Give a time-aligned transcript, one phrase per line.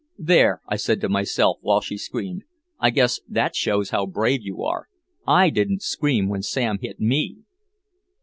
[0.17, 2.41] "There," I said to myself while she screamed.
[2.79, 4.87] "I guess that shows how brave you are.
[5.27, 7.41] I didn't scream when Sam hit me."